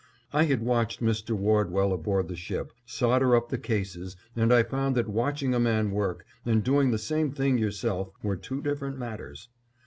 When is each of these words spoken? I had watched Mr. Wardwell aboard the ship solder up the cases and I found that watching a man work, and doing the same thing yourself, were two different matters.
I 0.33 0.45
had 0.45 0.63
watched 0.65 0.99
Mr. 0.99 1.35
Wardwell 1.37 1.93
aboard 1.93 2.27
the 2.27 2.35
ship 2.35 2.71
solder 2.87 3.35
up 3.35 3.49
the 3.49 3.59
cases 3.59 4.15
and 4.35 4.51
I 4.51 4.63
found 4.63 4.95
that 4.95 5.07
watching 5.07 5.53
a 5.53 5.59
man 5.59 5.91
work, 5.91 6.25
and 6.43 6.63
doing 6.63 6.89
the 6.89 6.97
same 6.97 7.31
thing 7.31 7.59
yourself, 7.59 8.09
were 8.23 8.35
two 8.35 8.63
different 8.63 8.97
matters. 8.97 9.47